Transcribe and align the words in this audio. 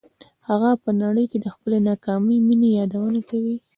هغه 0.47 0.69
په 0.83 0.89
نړۍ 1.01 1.25
کې 1.31 1.37
د 1.41 1.47
خپلې 1.55 1.77
ناکامې 1.87 2.37
مینې 2.47 2.69
یادونه 2.79 3.19
کوي 3.29 3.55